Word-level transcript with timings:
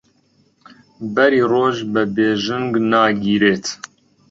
بەری 1.15 1.41
ڕۆژ 1.51 1.75
بە 1.93 2.03
بێژنگ 2.15 2.71
ناگیرێت 2.91 3.65